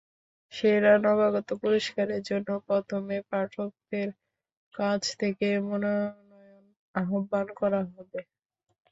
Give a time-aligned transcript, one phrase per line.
[0.53, 4.09] সেরা নবাগত পুরস্কারের জন্য প্রথমে পাঠকদের
[4.73, 6.63] কাছ থেকে মনোনয়ন
[6.95, 8.19] আহ্বান করা হবে।